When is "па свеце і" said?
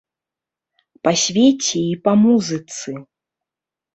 1.07-1.95